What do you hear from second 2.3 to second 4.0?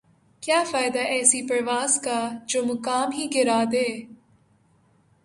جومقام ہی گِرادے